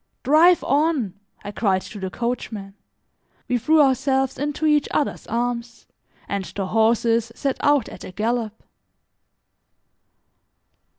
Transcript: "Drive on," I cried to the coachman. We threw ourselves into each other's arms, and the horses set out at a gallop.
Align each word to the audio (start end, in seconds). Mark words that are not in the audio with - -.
"Drive 0.23 0.63
on," 0.63 1.13
I 1.43 1.51
cried 1.51 1.83
to 1.83 1.99
the 1.99 2.09
coachman. 2.09 2.73
We 3.47 3.59
threw 3.59 3.83
ourselves 3.83 4.39
into 4.39 4.65
each 4.65 4.87
other's 4.89 5.27
arms, 5.27 5.85
and 6.27 6.43
the 6.43 6.65
horses 6.65 7.31
set 7.35 7.57
out 7.63 7.87
at 7.87 8.03
a 8.03 8.11
gallop. 8.11 8.63